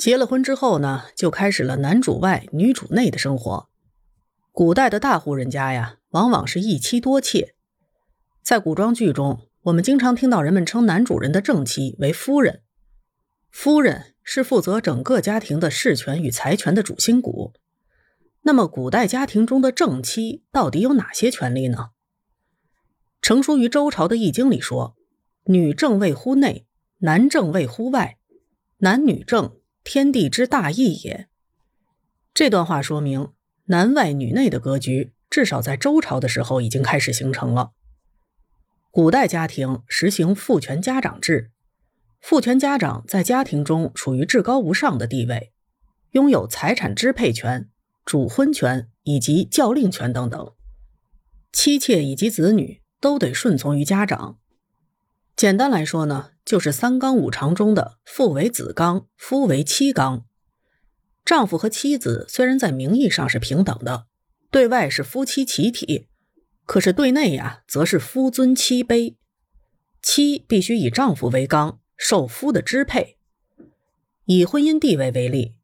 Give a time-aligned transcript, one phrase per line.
[0.00, 3.68] 结了婚之后呢，就开始了男主外女主内的生活。
[4.50, 7.54] 古代的大户人家呀，往往是一妻多妾。
[8.42, 12.62] 在古装剧中，我们经常听到人们称男主人的正妻为夫人。
[13.50, 17.52] 夫人是负责整个家庭的事权与财权的主心骨。
[18.40, 21.90] 那么，古代家庭中的正妻到底有哪些权利呢？
[23.20, 24.96] 成书于周朝的《易经》里说
[25.44, 26.64] ：“女正位乎内，
[27.00, 28.16] 男正位乎外。
[28.78, 31.28] 男女正，天地之大义也。”
[32.34, 33.32] 这段话说明，
[33.66, 37.72] 男外女内的格局，至少在周朝的时候已经开始形成了。
[38.90, 41.50] 古代家庭实行父权家长制，
[42.20, 45.52] 父权家长在家庭中处于至高无上的地位，
[46.12, 47.68] 拥有财产支配权。
[48.02, 50.52] 主婚权以及教令权等等，
[51.52, 54.38] 妻妾以及子女都得顺从于家长。
[55.36, 60.24] 简单来说呢，就是三纲五常中的父为子纲，夫为妻纲。
[61.24, 64.06] 丈夫和妻子虽然在名义上是平等的，
[64.50, 66.08] 对外是夫妻齐体，
[66.66, 69.14] 可是对内呀，则是夫尊妻卑。
[70.02, 73.16] 妻必须以丈夫为纲，受夫的支配。
[74.24, 75.54] 以婚姻地位为例。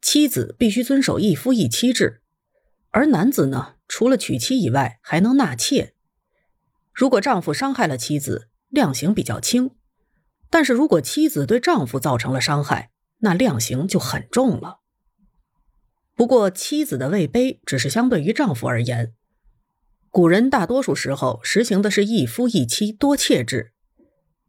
[0.00, 2.22] 妻子必须遵守一夫一妻制，
[2.92, 5.94] 而男子呢，除了娶妻以外，还能纳妾。
[6.92, 9.70] 如果丈夫伤害了妻子，量刑比较轻；
[10.48, 14.80] 但是如果妻子对丈夫造成了伤害，那量刑就很重了。
[16.14, 19.14] 不过，妻子的位卑只是相对于丈夫而言。
[20.10, 23.72] 古人大多数时候实行的是一夫一妻多妾制，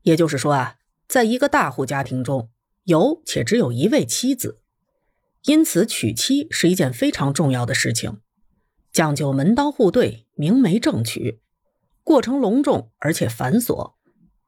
[0.03, 0.75] 也就是说啊，
[1.09, 2.49] 在一个大户家庭中
[2.85, 4.61] 有且只有一位妻子。
[5.43, 8.21] 因此，娶妻是一件非常重要的事情，
[8.93, 11.41] 讲究门当户对、明媒正娶，
[12.03, 13.96] 过程隆重而且繁琐。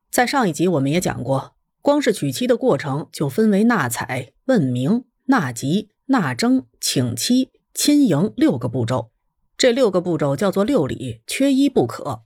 [0.10, 9.12] 在上一集我们也讲过，光是娶妻的过程就分为纳采、问名、纳吉、纳征、请妻、亲迎六个步骤。
[9.56, 12.24] 这六个步骤叫做六礼，缺一不可。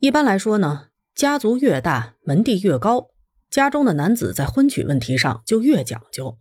[0.00, 3.08] 一般来说呢，家族越大，门第越高，
[3.48, 6.38] 家中的男子在婚娶问题上就越讲究。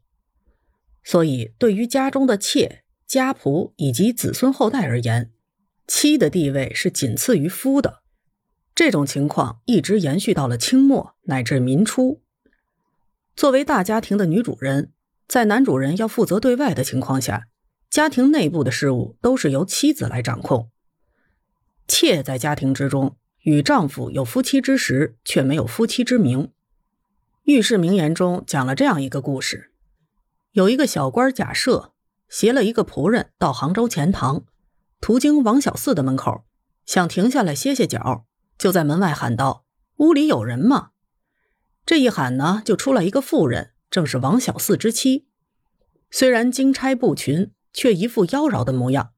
[1.03, 5.31] 所以，对于家中的妾、家仆以及子孙后代而言，
[5.88, 8.00] 妻的地位是仅次于夫的。
[8.73, 12.21] 这种情况一直延续到了清末乃至民初。
[13.35, 14.91] 作为大家庭的女主人，
[15.27, 17.47] 在男主人要负责对外的情况下，
[17.89, 20.69] 家庭内部的事务都是由妻子来掌控。
[21.87, 26.51] 妾在家庭之中与丈夫有夫妻之实，却没有夫妻之名。
[27.43, 29.71] 御世名言中讲了这样一个故事。
[30.51, 31.91] 有一个小官贾赦
[32.29, 34.45] 携了一个仆人到杭州钱塘，
[34.99, 36.43] 途经王小四的门口，
[36.85, 38.25] 想停下来歇歇脚，
[38.61, 39.66] 就在门外喊道
[39.97, 40.91] ：“屋里有人吗？”
[41.83, 45.27] 这一喊呢，就出来一个妇人，正是王小四之妻。
[46.11, 49.13] 虽然金钗不群，却一副妖娆的模样，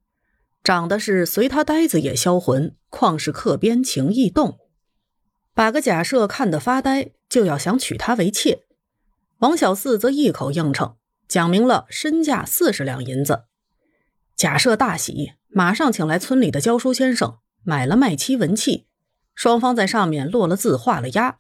[0.64, 4.60] 长得是随他呆子也销魂，旷世客边情意动，
[5.54, 8.64] 把个贾赦看得发呆，就要想娶她为妾。
[9.40, 10.96] 王小四则一口应承。
[11.28, 13.44] 讲明了身价四十两银子，
[14.38, 18.88] 贾赦大喜，马上请来村里的教书先生，买了卖妻文契，
[19.36, 21.38] 双方在上面落了字，画了押，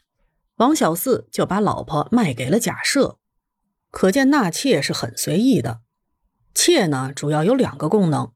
[0.55, 3.17] 王小四就把老婆卖给了贾赦。
[3.91, 5.81] 可见纳妾是很随意的。
[6.53, 8.31] 妾呢，主要有两个功能，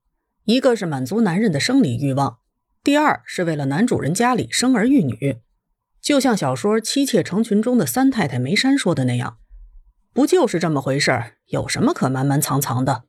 [0.46, 2.38] 一个是满足男人的生理欲望，
[2.84, 5.38] 第二是为了男主人家里生儿育女。
[6.02, 9.38] 就像小说《妻妾成群》中的三太太梅山说的那样。
[10.14, 11.34] 不就是这么回事儿？
[11.48, 13.04] 有什么可瞒瞒藏藏的？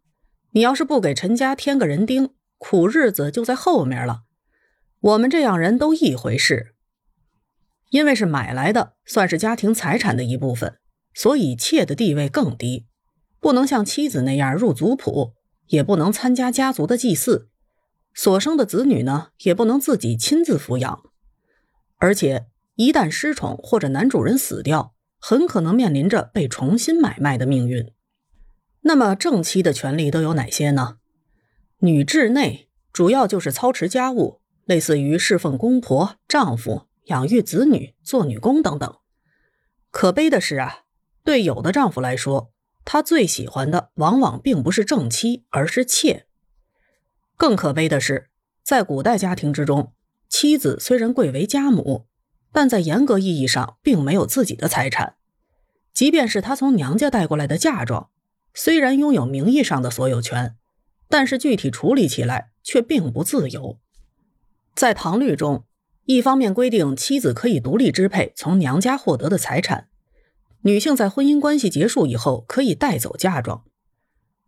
[0.51, 4.25] 你要是不给陈家添个人丁，苦日子就在后面了。
[5.01, 6.75] 我们这样人都一回事，
[7.91, 10.79] 因为是买来的，算是家庭财产的一部分，
[11.15, 12.87] 所以妾的地位更低，
[13.41, 15.35] 不能像妻子那样入族谱，
[15.69, 17.49] 也不能参加家族的祭祀，
[18.13, 21.03] 所生的子女呢，也不能自己亲自抚养，
[21.99, 24.95] 而且一旦失宠或者男主人死掉。
[25.21, 27.93] 很可能面临着被重新买卖的命运。
[28.83, 30.99] 那么正妻的权利都有哪些呢？
[31.81, 38.97] 女治内，主要就是操持家务，类似于侍奉公婆、丈夫、养育子女、做女工等等。
[39.91, 40.81] 可悲的是啊，
[41.25, 42.53] 对有的丈夫来说，
[42.85, 46.27] 他最喜欢的往往并不是正妻，而是妾。
[47.39, 48.29] 更可悲的是，
[48.63, 49.95] 在古代家庭之中，
[50.29, 52.07] 妻子虽然贵为家母。
[52.53, 55.17] 但在严格意义上，并没有自己的财产。
[55.95, 58.11] 即便是她从娘家带过来的嫁妆，
[58.53, 60.57] 虽然拥有名义上的所有权，
[61.09, 63.79] 但是具体处理起来却并不自由。
[64.79, 65.65] 在唐律中，
[66.05, 69.89] 一方面规定妻子可以独立支配从娘家获得的财产，
[70.61, 73.65] 女性在婚姻关系结束以后可以带走嫁妆；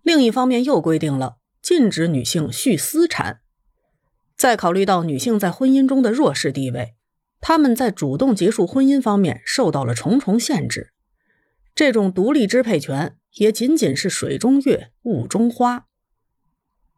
[0.02, 3.40] 另一方面又规定了禁止女性续私产。
[4.36, 6.94] 再考虑到女性在婚姻中的弱势地位，
[7.40, 10.92] 她们在主动结束婚姻方面受到了重重限制。
[11.74, 15.88] 这种独立支配权也仅仅是水中月、雾中花。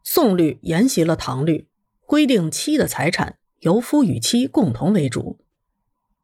[0.03, 1.67] 宋律沿袭了唐律，
[2.05, 5.39] 规定妻的财产由夫与妻共同为主。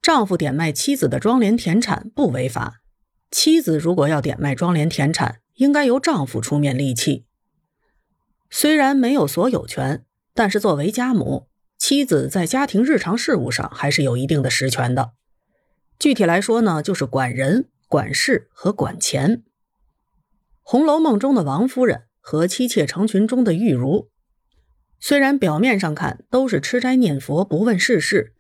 [0.02, 2.82] 丈夫点卖妻子的庄园田产不违法，
[3.32, 7.26] 妻子如果要点卖庄园田产，应该由丈夫出面立契。
[8.50, 11.48] 虽然没有所有权，但是作为家母，
[11.78, 15.12] 妻子在家庭日常事务上还是有一定的实权的。
[15.98, 17.70] 具体来说呢，就是管人。
[17.90, 19.38] 管事和管钱，
[20.62, 24.12] 《红楼梦》中的王夫人和妻妾成群中的玉茹，
[25.00, 28.34] 虽然表面上看都是吃斋念佛、不问世事，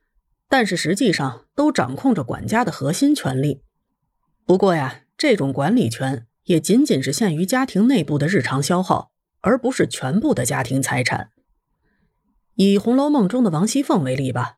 [0.47, 3.63] 但是实际上都掌控着管家的核心权力。
[4.45, 9.11] 不过呀，这种管理权也仅仅是限于家庭内部的日常消耗，
[9.41, 11.29] 而不是全部的家庭财产。
[12.55, 14.57] 以《红楼梦》中的王熙凤为例吧，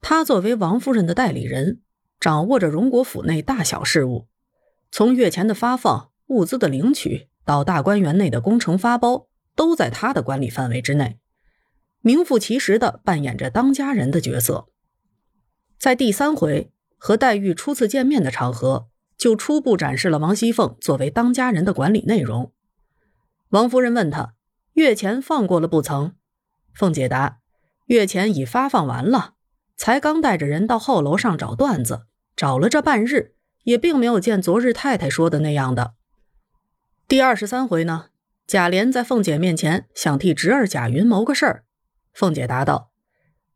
[0.00, 1.80] 她作为王夫人的代理人。
[2.20, 4.28] 掌握着荣国府内大小事务，
[4.92, 11.18] 从月钱的发放、物资的领取到大观园内的工程发包，都在她的管理范围之内，
[12.02, 14.66] 名副其实的扮演着当家人的角色。
[15.78, 22.52] 在第三回和黛玉初次见面的场合，就初步展示了王熙凤作为当家人的管理内容。
[23.48, 24.34] 王夫人问他
[24.74, 26.14] ：“月钱放过了不曾？”
[26.74, 27.38] 凤姐答
[27.86, 29.34] ：“月钱已发放完了，
[29.76, 33.34] 才刚带着人到后楼上找段子。”找了这半日，
[33.64, 35.92] 也并没有见昨日太太说的那样的。
[37.06, 38.06] 第二十三回呢，
[38.46, 41.64] 贾琏在凤姐面前想替侄儿贾云谋个事儿，
[42.12, 42.90] 凤姐答道：“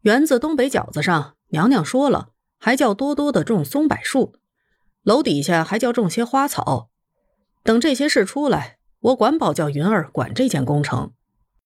[0.02, 4.34] 园子东北角子上，娘娘说了，还叫多多的种松柏树，
[5.02, 6.90] 楼底下还叫种些花草。
[7.62, 11.12] 等这些事出来，我管保叫云儿管这件工程，